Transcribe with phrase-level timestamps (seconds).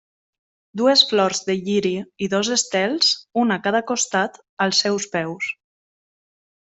[0.79, 1.91] Dues flors de lliri
[2.27, 3.11] i dos estels,
[3.43, 5.51] un a cada costat, als seus peus.